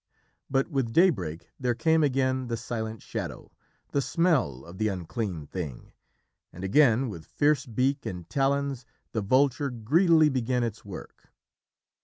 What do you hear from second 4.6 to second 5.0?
of the